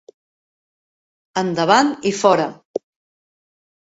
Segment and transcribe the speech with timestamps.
[1.43, 2.51] Endavant i fora!